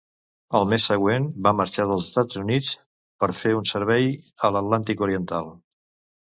Al 0.59 0.63
mes 0.69 0.85
següent, 0.91 1.27
va 1.47 1.51
marxar 1.57 1.85
dels 1.91 2.07
Estats 2.07 2.39
Units 2.45 2.71
per 3.25 3.29
fer 3.41 3.53
un 3.59 3.69
servei 3.73 4.09
a 4.49 4.53
l'Atlàntic 4.57 5.07
oriental. 5.11 5.55